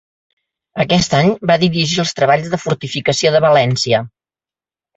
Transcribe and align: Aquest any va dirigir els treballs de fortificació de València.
Aquest 0.83 1.13
any 1.17 1.29
va 1.51 1.57
dirigir 1.65 2.01
els 2.05 2.15
treballs 2.21 2.49
de 2.55 2.61
fortificació 2.65 3.35
de 3.39 3.45
València. 3.49 4.05